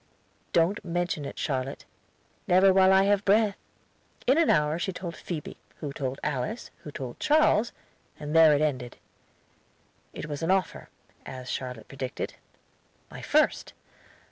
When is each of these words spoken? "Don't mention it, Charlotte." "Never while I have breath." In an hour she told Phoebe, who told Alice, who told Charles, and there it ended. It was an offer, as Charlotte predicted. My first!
"Don't 0.51 0.83
mention 0.83 1.25
it, 1.25 1.37
Charlotte." 1.37 1.85
"Never 2.47 2.73
while 2.73 2.91
I 2.91 3.03
have 3.03 3.23
breath." 3.23 3.55
In 4.25 4.39
an 4.39 4.49
hour 4.49 4.79
she 4.79 4.91
told 4.91 5.15
Phoebe, 5.15 5.57
who 5.75 5.93
told 5.93 6.19
Alice, 6.23 6.71
who 6.81 6.91
told 6.91 7.19
Charles, 7.19 7.71
and 8.19 8.35
there 8.35 8.51
it 8.55 8.61
ended. 8.61 8.97
It 10.11 10.25
was 10.25 10.41
an 10.41 10.49
offer, 10.49 10.89
as 11.23 11.51
Charlotte 11.51 11.87
predicted. 11.87 12.33
My 13.11 13.21
first! 13.21 13.73